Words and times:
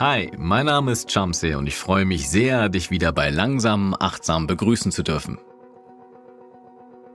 Hi, 0.00 0.30
mein 0.36 0.66
Name 0.66 0.92
ist 0.92 1.12
Chamse 1.12 1.58
und 1.58 1.66
ich 1.66 1.76
freue 1.76 2.04
mich 2.04 2.28
sehr, 2.28 2.68
dich 2.68 2.90
wieder 2.90 3.12
bei 3.12 3.30
Langsam 3.30 3.96
Achtsam 3.98 4.46
begrüßen 4.46 4.90
zu 4.90 5.02
dürfen. 5.02 5.38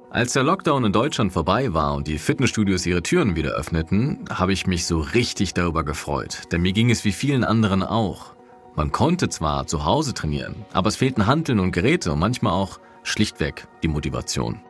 Als 0.10 0.34
der 0.34 0.44
Lockdown 0.44 0.86
in 0.86 0.92
Deutschland 0.94 1.34
vorbei 1.34 1.74
war 1.74 1.96
und 1.96 2.08
die 2.08 2.18
Fitnessstudios 2.18 2.86
ihre 2.86 3.04
Türen 3.04 3.36
wieder 3.36 3.52
öffneten, 3.52 4.26
habe 4.30 4.54
ich 4.54 4.68
mich 4.68 4.86
so 4.86 5.00
richtig 5.00 5.54
darüber 5.54 5.84
gefreut, 5.84 6.44
denn 6.52 6.62
mir 6.62 6.72
ging 6.72 6.90
es 6.92 7.04
wie 7.04 7.12
vielen 7.12 7.44
anderen 7.44 7.84
auch. 7.84 8.33
Man 8.76 8.92
konnte 8.92 9.30
zwar 9.30 9.68
zu 9.68 9.86
Hause 9.86 10.14
trainieren, 10.14 10.66
aber 10.74 10.88
es 10.88 10.96
fehlten 10.96 11.28
Hanteln 11.28 11.60
und 11.60 11.72
Geräte 11.72 12.12
und 12.12 12.20
manchmal 12.20 12.54
auch 12.54 12.80
schlichtweg 13.04 13.68
die 13.84 13.88
Motivation. 13.88 14.62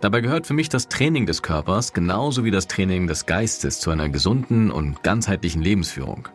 Dabei 0.00 0.20
gehört 0.20 0.46
für 0.46 0.54
mich 0.54 0.68
das 0.68 0.88
Training 0.88 1.26
des 1.26 1.42
Körpers 1.42 1.92
genauso 1.92 2.44
wie 2.44 2.50
das 2.50 2.66
Training 2.66 3.06
des 3.06 3.26
Geistes 3.26 3.80
zu 3.80 3.90
einer 3.90 4.08
gesunden 4.08 4.70
und 4.70 5.02
ganzheitlichen 5.02 5.62
Lebensführung. 5.62 6.28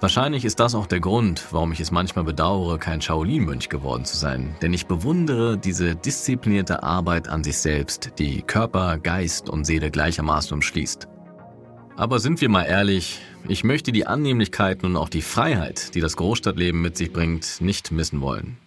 Wahrscheinlich 0.00 0.44
ist 0.44 0.60
das 0.60 0.74
auch 0.74 0.86
der 0.86 1.00
Grund, 1.00 1.46
warum 1.50 1.72
ich 1.72 1.80
es 1.80 1.90
manchmal 1.90 2.24
bedauere, 2.24 2.78
kein 2.78 3.00
Shaolin-Mönch 3.00 3.68
geworden 3.68 4.04
zu 4.04 4.16
sein, 4.16 4.54
denn 4.62 4.72
ich 4.72 4.86
bewundere 4.86 5.58
diese 5.58 5.96
disziplinierte 5.96 6.82
Arbeit 6.82 7.28
an 7.28 7.42
sich 7.42 7.58
selbst, 7.58 8.12
die 8.18 8.42
Körper, 8.42 8.98
Geist 8.98 9.48
und 9.48 9.64
Seele 9.64 9.90
gleichermaßen 9.90 10.54
umschließt. 10.54 11.08
Aber 11.96 12.20
sind 12.20 12.40
wir 12.40 12.48
mal 12.48 12.62
ehrlich, 12.62 13.20
ich 13.48 13.64
möchte 13.64 13.92
die 13.92 14.06
Annehmlichkeiten 14.06 14.86
und 14.86 14.96
auch 14.96 15.08
die 15.08 15.22
Freiheit, 15.22 15.94
die 15.94 16.00
das 16.00 16.16
Großstadtleben 16.16 16.80
mit 16.80 16.96
sich 16.96 17.12
bringt, 17.12 17.60
nicht 17.60 17.90
missen 17.90 18.20
wollen. 18.20 18.58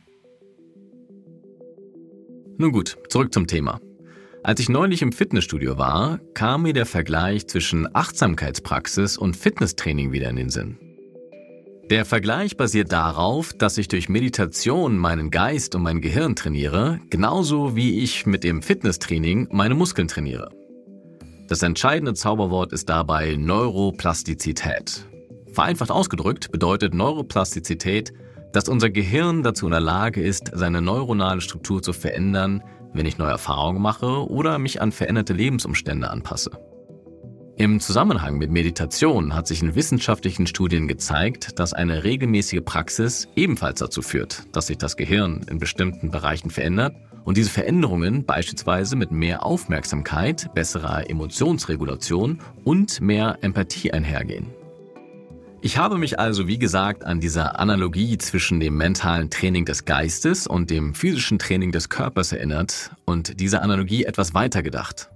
Nun 2.57 2.71
gut, 2.71 2.97
zurück 3.09 3.33
zum 3.33 3.47
Thema. 3.47 3.79
Als 4.43 4.59
ich 4.59 4.69
neulich 4.69 5.03
im 5.03 5.11
Fitnessstudio 5.11 5.77
war, 5.77 6.19
kam 6.33 6.63
mir 6.63 6.73
der 6.73 6.87
Vergleich 6.87 7.47
zwischen 7.47 7.87
Achtsamkeitspraxis 7.95 9.17
und 9.17 9.35
Fitnesstraining 9.35 10.11
wieder 10.11 10.29
in 10.29 10.35
den 10.35 10.49
Sinn. 10.49 10.77
Der 11.91 12.05
Vergleich 12.05 12.57
basiert 12.57 12.91
darauf, 12.91 13.53
dass 13.53 13.77
ich 13.77 13.87
durch 13.87 14.09
Meditation 14.09 14.97
meinen 14.97 15.29
Geist 15.29 15.75
und 15.75 15.83
mein 15.83 16.01
Gehirn 16.01 16.35
trainiere, 16.35 16.99
genauso 17.09 17.75
wie 17.75 17.99
ich 17.99 18.25
mit 18.25 18.43
dem 18.43 18.61
Fitnesstraining 18.61 19.49
meine 19.51 19.75
Muskeln 19.75 20.07
trainiere. 20.07 20.60
Das 21.51 21.63
entscheidende 21.63 22.13
Zauberwort 22.13 22.71
ist 22.71 22.87
dabei 22.87 23.35
Neuroplastizität. 23.35 25.05
Vereinfacht 25.51 25.91
ausgedrückt 25.91 26.49
bedeutet 26.49 26.93
Neuroplastizität, 26.93 28.13
dass 28.53 28.69
unser 28.69 28.89
Gehirn 28.89 29.43
dazu 29.43 29.65
in 29.65 29.71
der 29.71 29.81
Lage 29.81 30.21
ist, 30.21 30.49
seine 30.53 30.81
neuronale 30.81 31.41
Struktur 31.41 31.83
zu 31.83 31.91
verändern, 31.91 32.63
wenn 32.93 33.05
ich 33.05 33.17
neue 33.17 33.31
Erfahrungen 33.31 33.81
mache 33.81 34.31
oder 34.31 34.59
mich 34.59 34.81
an 34.81 34.93
veränderte 34.93 35.33
Lebensumstände 35.33 36.09
anpasse. 36.09 36.51
Im 37.57 37.81
Zusammenhang 37.81 38.37
mit 38.37 38.49
Meditation 38.49 39.35
hat 39.35 39.45
sich 39.45 39.61
in 39.61 39.75
wissenschaftlichen 39.75 40.47
Studien 40.47 40.87
gezeigt, 40.87 41.59
dass 41.59 41.73
eine 41.73 42.05
regelmäßige 42.05 42.61
Praxis 42.63 43.27
ebenfalls 43.35 43.79
dazu 43.79 44.01
führt, 44.01 44.43
dass 44.53 44.67
sich 44.67 44.77
das 44.77 44.95
Gehirn 44.95 45.41
in 45.49 45.59
bestimmten 45.59 46.11
Bereichen 46.11 46.49
verändert 46.49 46.95
und 47.23 47.37
diese 47.37 47.49
Veränderungen 47.49 48.25
beispielsweise 48.25 48.95
mit 48.95 49.11
mehr 49.11 49.45
Aufmerksamkeit, 49.45 50.53
besserer 50.53 51.09
Emotionsregulation 51.09 52.39
und 52.63 53.01
mehr 53.01 53.37
Empathie 53.41 53.91
einhergehen. 53.91 54.47
Ich 55.63 55.77
habe 55.77 55.99
mich 55.99 56.19
also, 56.19 56.47
wie 56.47 56.57
gesagt, 56.57 57.03
an 57.03 57.19
dieser 57.19 57.59
Analogie 57.59 58.17
zwischen 58.17 58.59
dem 58.59 58.77
mentalen 58.77 59.29
Training 59.29 59.63
des 59.63 59.85
Geistes 59.85 60.47
und 60.47 60.71
dem 60.71 60.95
physischen 60.95 61.37
Training 61.37 61.71
des 61.71 61.89
Körpers 61.89 62.31
erinnert 62.31 62.89
und 63.05 63.39
diese 63.39 63.61
Analogie 63.61 64.05
etwas 64.05 64.33
weitergedacht. 64.33 65.11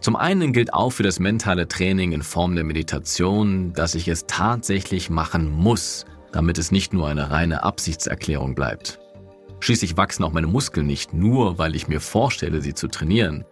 Zum 0.00 0.14
einen 0.14 0.52
gilt 0.52 0.72
auch 0.72 0.90
für 0.90 1.02
das 1.02 1.18
mentale 1.18 1.66
Training 1.66 2.12
in 2.12 2.22
Form 2.22 2.54
der 2.54 2.62
Meditation, 2.62 3.72
dass 3.72 3.96
ich 3.96 4.06
es 4.06 4.26
tatsächlich 4.28 5.10
machen 5.10 5.50
muss, 5.50 6.06
damit 6.30 6.58
es 6.58 6.70
nicht 6.70 6.92
nur 6.92 7.08
eine 7.08 7.32
reine 7.32 7.64
Absichtserklärung 7.64 8.54
bleibt. 8.54 9.00
Schließlich 9.66 9.96
wachsen 9.96 10.22
auch 10.22 10.30
meine 10.30 10.46
Muskeln 10.46 10.86
nicht 10.86 11.12
nur, 11.12 11.58
weil 11.58 11.74
ich 11.74 11.88
mir 11.88 12.00
vorstelle, 12.00 12.60
sie 12.62 12.72
zu 12.72 12.86
trainieren. 12.86 13.44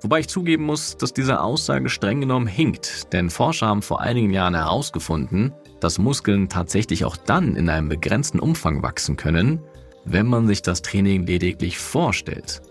Wobei 0.00 0.20
ich 0.20 0.28
zugeben 0.28 0.64
muss, 0.64 0.96
dass 0.96 1.12
diese 1.12 1.42
Aussage 1.42 1.90
streng 1.90 2.22
genommen 2.22 2.46
hinkt, 2.46 3.12
denn 3.12 3.28
Forscher 3.28 3.66
haben 3.66 3.82
vor 3.82 4.00
einigen 4.00 4.30
Jahren 4.30 4.54
herausgefunden, 4.54 5.52
dass 5.78 5.98
Muskeln 5.98 6.48
tatsächlich 6.48 7.04
auch 7.04 7.18
dann 7.18 7.56
in 7.56 7.68
einem 7.68 7.90
begrenzten 7.90 8.40
Umfang 8.40 8.82
wachsen 8.82 9.18
können, 9.18 9.60
wenn 10.06 10.26
man 10.26 10.46
sich 10.46 10.62
das 10.62 10.80
Training 10.80 11.26
lediglich 11.26 11.76
vorstellt. 11.76 12.62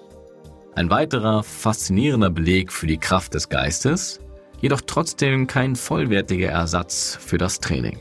Ein 0.74 0.90
weiterer 0.90 1.44
faszinierender 1.44 2.32
Beleg 2.32 2.74
für 2.74 2.88
die 2.88 2.98
Kraft 2.98 3.36
des 3.36 3.50
Geistes, 3.50 4.20
jedoch 4.62 4.82
trotzdem 4.82 5.46
kein 5.46 5.76
vollwertiger 5.76 6.50
Ersatz 6.50 7.20
für 7.22 7.38
das 7.38 7.60
Training. 7.60 8.00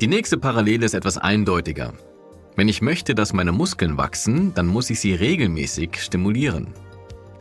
Die 0.00 0.08
nächste 0.08 0.38
Parallele 0.38 0.86
ist 0.86 0.94
etwas 0.94 1.18
eindeutiger. 1.18 1.92
Wenn 2.54 2.68
ich 2.68 2.82
möchte, 2.82 3.14
dass 3.14 3.32
meine 3.32 3.52
Muskeln 3.52 3.96
wachsen, 3.96 4.52
dann 4.54 4.66
muss 4.66 4.90
ich 4.90 5.00
sie 5.00 5.14
regelmäßig 5.14 5.96
stimulieren. 5.98 6.74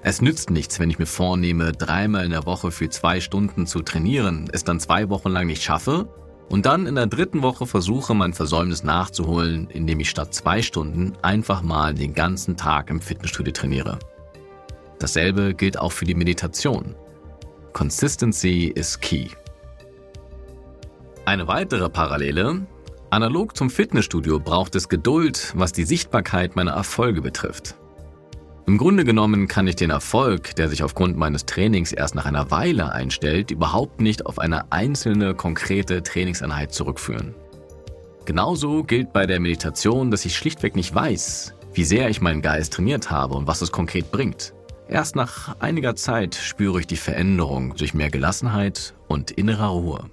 Es 0.03 0.21
nützt 0.21 0.49
nichts, 0.49 0.79
wenn 0.79 0.89
ich 0.89 0.99
mir 0.99 1.05
vornehme, 1.05 1.73
dreimal 1.73 2.25
in 2.25 2.31
der 2.31 2.45
Woche 2.45 2.71
für 2.71 2.89
zwei 2.89 3.19
Stunden 3.19 3.67
zu 3.67 3.81
trainieren, 3.81 4.49
es 4.53 4.63
dann 4.63 4.79
zwei 4.79 5.09
Wochen 5.09 5.29
lang 5.29 5.47
nicht 5.47 5.61
schaffe 5.61 6.07
und 6.49 6.65
dann 6.65 6.87
in 6.87 6.95
der 6.95 7.07
dritten 7.07 7.43
Woche 7.43 7.67
versuche, 7.67 8.15
mein 8.15 8.33
Versäumnis 8.33 8.83
nachzuholen, 8.83 9.69
indem 9.69 9.99
ich 9.99 10.09
statt 10.09 10.33
zwei 10.33 10.61
Stunden 10.61 11.13
einfach 11.21 11.61
mal 11.61 11.93
den 11.93 12.13
ganzen 12.13 12.57
Tag 12.57 12.89
im 12.89 13.01
Fitnessstudio 13.01 13.53
trainiere. 13.53 13.99
Dasselbe 14.97 15.53
gilt 15.53 15.77
auch 15.77 15.91
für 15.91 16.05
die 16.05 16.15
Meditation. 16.15 16.95
Consistency 17.73 18.71
is 18.75 18.99
key. 18.99 19.27
Eine 21.25 21.47
weitere 21.47 21.89
Parallele. 21.89 22.61
Analog 23.11 23.57
zum 23.57 23.69
Fitnessstudio 23.69 24.39
braucht 24.39 24.73
es 24.73 24.87
Geduld, 24.87 25.51
was 25.53 25.73
die 25.73 25.83
Sichtbarkeit 25.83 26.55
meiner 26.55 26.71
Erfolge 26.71 27.21
betrifft. 27.21 27.75
Im 28.67 28.77
Grunde 28.77 29.03
genommen 29.03 29.49
kann 29.49 29.67
ich 29.67 29.75
den 29.75 29.89
Erfolg, 29.89 30.55
der 30.55 30.69
sich 30.69 30.81
aufgrund 30.81 31.17
meines 31.17 31.45
Trainings 31.45 31.91
erst 31.91 32.15
nach 32.15 32.25
einer 32.25 32.51
Weile 32.51 32.93
einstellt, 32.93 33.51
überhaupt 33.51 33.99
nicht 33.99 34.25
auf 34.25 34.39
eine 34.39 34.71
einzelne 34.71 35.33
konkrete 35.33 36.03
Trainingseinheit 36.03 36.73
zurückführen. 36.73 37.35
Genauso 38.23 38.85
gilt 38.85 39.11
bei 39.11 39.25
der 39.25 39.41
Meditation, 39.41 40.09
dass 40.09 40.23
ich 40.23 40.37
schlichtweg 40.37 40.77
nicht 40.77 40.95
weiß, 40.95 41.53
wie 41.73 41.83
sehr 41.83 42.09
ich 42.09 42.21
meinen 42.21 42.41
Geist 42.41 42.71
trainiert 42.71 43.11
habe 43.11 43.35
und 43.35 43.45
was 43.45 43.61
es 43.61 43.73
konkret 43.73 44.09
bringt. 44.13 44.53
Erst 44.87 45.17
nach 45.17 45.59
einiger 45.59 45.97
Zeit 45.97 46.35
spüre 46.35 46.79
ich 46.79 46.87
die 46.87 46.95
Veränderung 46.95 47.75
durch 47.75 47.93
mehr 47.93 48.09
Gelassenheit 48.09 48.93
und 49.09 49.31
innerer 49.31 49.67
Ruhe. 49.67 50.09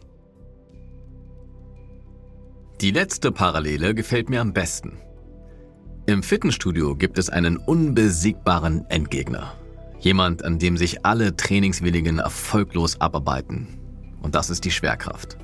Die 2.80 2.92
letzte 2.92 3.32
Parallele 3.32 3.92
gefällt 3.92 4.30
mir 4.30 4.40
am 4.40 4.52
besten. 4.52 4.98
Im 6.06 6.22
Fitnessstudio 6.22 6.94
gibt 6.94 7.18
es 7.18 7.28
einen 7.28 7.56
unbesiegbaren 7.56 8.88
Endgegner. 8.88 9.54
Jemand, 9.98 10.44
an 10.44 10.60
dem 10.60 10.76
sich 10.76 11.04
alle 11.04 11.34
Trainingswilligen 11.34 12.20
erfolglos 12.20 13.00
abarbeiten. 13.00 13.80
Und 14.22 14.36
das 14.36 14.48
ist 14.48 14.64
die 14.64 14.70
Schwerkraft. 14.70 15.38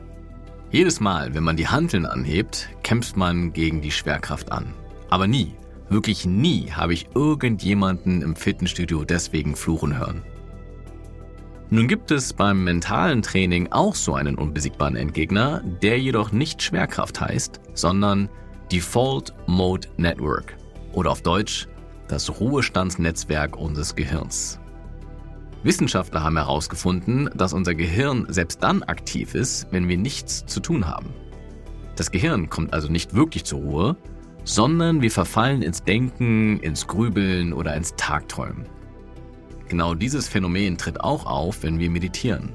Jedes 0.71 1.01
Mal, 1.01 1.35
wenn 1.35 1.43
man 1.43 1.57
die 1.57 1.67
Hanteln 1.67 2.07
anhebt, 2.07 2.69
kämpft 2.85 3.17
man 3.17 3.53
gegen 3.53 3.81
die 3.81 3.91
Schwerkraft 3.91 4.53
an. 4.53 4.73
Aber 5.11 5.27
nie, 5.27 5.55
wirklich 5.89 6.27
nie 6.27 6.71
habe 6.71 6.95
ich 6.95 7.09
irgendjemanden 7.17 8.23
im 8.23 8.37
Fitnessstudio 8.37 9.03
deswegen 9.03 9.57
fluchen 9.57 9.99
hören. 9.99 10.23
Nun 11.75 11.89
gibt 11.89 12.13
es 12.13 12.33
beim 12.33 12.63
mentalen 12.63 13.21
Training 13.21 13.73
auch 13.73 13.97
so 13.97 14.15
einen 14.15 14.37
unbesiegbaren 14.37 14.95
Endgegner, 14.95 15.61
der 15.83 15.99
jedoch 15.99 16.31
nicht 16.31 16.63
Schwerkraft 16.63 17.21
heißt, 17.21 17.61
sondern 17.75 18.29
Default 18.71 19.35
Mode 19.49 19.89
Network 19.97 20.57
oder 20.93 21.11
auf 21.11 21.23
Deutsch 21.23 21.67
das 22.07 22.39
Ruhestandsnetzwerk 22.39 23.57
unseres 23.57 23.97
Gehirns. 23.97 24.61
Wissenschaftler 25.65 26.23
haben 26.23 26.37
herausgefunden, 26.37 27.29
dass 27.35 27.53
unser 27.53 27.75
Gehirn 27.75 28.27
selbst 28.29 28.63
dann 28.63 28.85
aktiv 28.85 29.35
ist, 29.35 29.67
wenn 29.73 29.89
wir 29.89 29.99
nichts 29.99 30.47
zu 30.47 30.61
tun 30.61 30.87
haben. 30.87 31.09
Das 31.97 32.13
Gehirn 32.13 32.49
kommt 32.51 32.73
also 32.73 32.87
nicht 32.87 33.15
wirklich 33.15 33.43
zur 33.43 33.59
Ruhe, 33.59 33.97
sondern 34.45 35.03
wir 35.03 35.11
verfallen 35.11 35.61
ins 35.61 35.83
Denken, 35.83 36.61
ins 36.61 36.87
Grübeln 36.87 37.53
oder 37.53 37.75
ins 37.75 37.97
Tagträumen. 37.97 38.65
Genau 39.75 39.97
dieses 39.97 40.29
Phänomen 40.29 40.79
tritt 40.79 41.01
auch 41.01 41.27
auf, 41.27 41.65
wenn 41.65 41.81
wir 41.81 41.91
meditieren. 41.91 42.53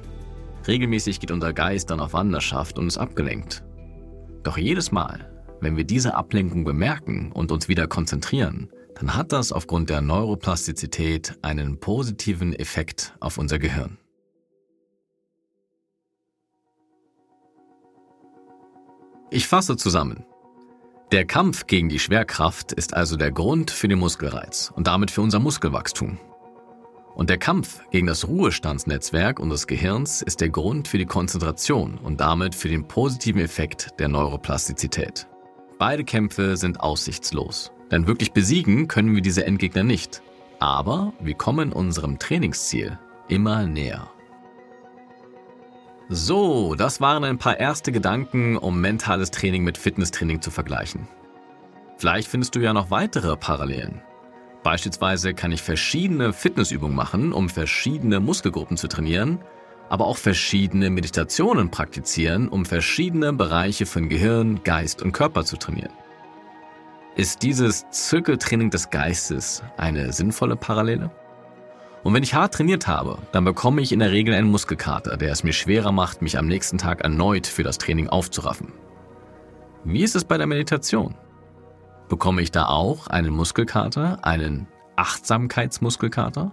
Regelmäßig 0.66 1.20
geht 1.20 1.30
unser 1.30 1.52
Geist 1.52 1.90
dann 1.90 2.00
auf 2.00 2.14
Wanderschaft 2.14 2.78
und 2.78 2.86
ist 2.86 2.96
abgelenkt. 2.96 3.62
Doch 4.42 4.56
jedes 4.56 4.90
Mal, 4.90 5.30
wenn 5.60 5.76
wir 5.76 5.84
diese 5.84 6.14
Ablenkung 6.14 6.64
bemerken 6.64 7.30
und 7.30 7.52
uns 7.52 7.68
wieder 7.68 7.86
konzentrieren, 7.88 8.70
dann 8.94 9.14
hat 9.14 9.32
das 9.32 9.52
aufgrund 9.52 9.90
der 9.90 10.00
Neuroplastizität 10.00 11.36
einen 11.42 11.78
positiven 11.78 12.54
Effekt 12.54 13.14
auf 13.20 13.36
unser 13.36 13.58
Gehirn. 13.58 13.98
Ich 19.30 19.46
fasse 19.46 19.76
zusammen. 19.76 20.24
Der 21.12 21.26
Kampf 21.26 21.66
gegen 21.66 21.90
die 21.90 21.98
Schwerkraft 21.98 22.72
ist 22.72 22.94
also 22.94 23.16
der 23.16 23.30
Grund 23.30 23.70
für 23.70 23.88
den 23.88 23.98
Muskelreiz 23.98 24.72
und 24.74 24.86
damit 24.86 25.10
für 25.10 25.20
unser 25.20 25.38
Muskelwachstum. 25.38 26.18
Und 27.14 27.28
der 27.28 27.38
Kampf 27.38 27.80
gegen 27.90 28.06
das 28.06 28.26
Ruhestandsnetzwerk 28.26 29.40
unseres 29.40 29.66
Gehirns 29.66 30.22
ist 30.22 30.40
der 30.40 30.48
Grund 30.48 30.88
für 30.88 30.98
die 30.98 31.06
Konzentration 31.06 31.98
und 31.98 32.20
damit 32.20 32.54
für 32.54 32.68
den 32.68 32.86
positiven 32.86 33.40
Effekt 33.40 33.98
der 33.98 34.08
Neuroplastizität. 34.08 35.26
Beide 35.78 36.04
Kämpfe 36.04 36.56
sind 36.56 36.80
aussichtslos, 36.80 37.72
denn 37.90 38.06
wirklich 38.06 38.32
besiegen 38.32 38.88
können 38.88 39.14
wir 39.14 39.22
diese 39.22 39.44
Endgegner 39.46 39.82
nicht. 39.82 40.22
Aber 40.58 41.12
wir 41.20 41.34
kommen 41.34 41.72
unserem 41.72 42.18
Trainingsziel 42.18 42.98
immer 43.28 43.66
näher. 43.66 44.10
So, 46.08 46.74
das 46.74 47.00
waren 47.00 47.22
ein 47.24 47.38
paar 47.38 47.60
erste 47.60 47.92
Gedanken, 47.92 48.56
um 48.56 48.80
mentales 48.80 49.30
Training 49.30 49.62
mit 49.62 49.78
Fitnesstraining 49.78 50.42
zu 50.42 50.50
vergleichen. 50.50 51.06
Vielleicht 51.98 52.28
findest 52.28 52.56
du 52.56 52.60
ja 52.60 52.72
noch 52.72 52.90
weitere 52.90 53.36
Parallelen. 53.36 54.02
Beispielsweise 54.62 55.32
kann 55.32 55.52
ich 55.52 55.62
verschiedene 55.62 56.32
Fitnessübungen 56.32 56.94
machen, 56.94 57.32
um 57.32 57.48
verschiedene 57.48 58.20
Muskelgruppen 58.20 58.76
zu 58.76 58.88
trainieren, 58.88 59.38
aber 59.88 60.06
auch 60.06 60.18
verschiedene 60.18 60.90
Meditationen 60.90 61.70
praktizieren, 61.70 62.48
um 62.48 62.64
verschiedene 62.64 63.32
Bereiche 63.32 63.86
von 63.86 64.08
Gehirn, 64.08 64.62
Geist 64.62 65.02
und 65.02 65.12
Körper 65.12 65.44
zu 65.44 65.56
trainieren. 65.56 65.92
Ist 67.16 67.42
dieses 67.42 67.88
Zirkeltraining 67.90 68.70
des 68.70 68.90
Geistes 68.90 69.62
eine 69.76 70.12
sinnvolle 70.12 70.56
Parallele? 70.56 71.10
Und 72.02 72.14
wenn 72.14 72.22
ich 72.22 72.34
hart 72.34 72.54
trainiert 72.54 72.86
habe, 72.86 73.18
dann 73.32 73.44
bekomme 73.44 73.82
ich 73.82 73.92
in 73.92 73.98
der 73.98 74.12
Regel 74.12 74.34
einen 74.34 74.50
Muskelkater, 74.50 75.16
der 75.16 75.32
es 75.32 75.42
mir 75.42 75.52
schwerer 75.52 75.92
macht, 75.92 76.22
mich 76.22 76.38
am 76.38 76.46
nächsten 76.46 76.78
Tag 76.78 77.02
erneut 77.02 77.46
für 77.46 77.62
das 77.62 77.78
Training 77.78 78.08
aufzuraffen. 78.08 78.72
Wie 79.84 80.02
ist 80.02 80.16
es 80.16 80.24
bei 80.24 80.38
der 80.38 80.46
Meditation? 80.46 81.14
Bekomme 82.10 82.42
ich 82.42 82.50
da 82.50 82.66
auch 82.66 83.06
einen 83.06 83.32
Muskelkater, 83.32 84.24
einen 84.24 84.66
Achtsamkeitsmuskelkater? 84.96 86.52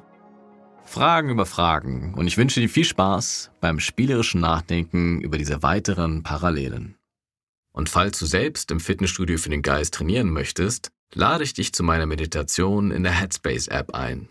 Fragen 0.85 1.29
über 1.29 1.47
Fragen 1.47 2.13
und 2.13 2.27
ich 2.27 2.37
wünsche 2.37 2.59
dir 2.61 2.69
viel 2.69 2.85
Spaß 2.85 3.49
beim 3.59 3.79
spielerischen 3.79 4.39
Nachdenken 4.39 5.19
über 5.19 5.39
diese 5.39 5.63
weiteren 5.63 6.21
Parallelen. 6.21 6.95
Und 7.73 7.89
falls 7.89 8.19
du 8.19 8.27
selbst 8.27 8.69
im 8.69 8.79
Fitnessstudio 8.79 9.39
für 9.39 9.49
den 9.49 9.63
Geist 9.63 9.95
trainieren 9.95 10.29
möchtest, 10.29 10.91
lade 11.15 11.43
ich 11.43 11.55
dich 11.55 11.73
zu 11.73 11.81
meiner 11.81 12.05
Meditation 12.05 12.91
in 12.91 13.01
der 13.01 13.13
Headspace 13.13 13.67
App 13.67 13.95
ein. 13.95 14.29